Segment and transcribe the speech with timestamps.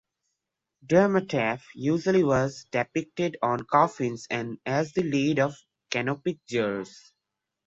[0.83, 5.55] Duamutef usually was depicted on coffins and as the lid of
[5.91, 7.13] canopic jars.